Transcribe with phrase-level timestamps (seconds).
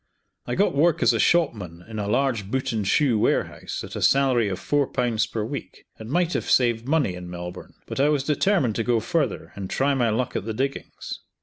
[0.47, 4.01] I got work as a shopman in a large boot and shoe warehouse at a
[4.01, 8.09] salary of four pounds per week, and might have saved money in Melbourne, but I
[8.09, 11.19] was determined to go further and try my luck at the diggings.